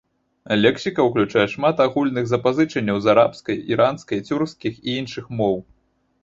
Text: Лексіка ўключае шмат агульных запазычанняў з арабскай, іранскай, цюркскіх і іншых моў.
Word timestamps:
Лексіка 0.61 1.03
ўключае 1.07 1.43
шмат 1.53 1.83
агульных 1.85 2.25
запазычанняў 2.31 2.97
з 3.03 3.11
арабскай, 3.13 3.61
іранскай, 3.73 4.25
цюркскіх 4.31 4.73
і 4.87 4.99
іншых 5.03 5.25
моў. 5.43 5.55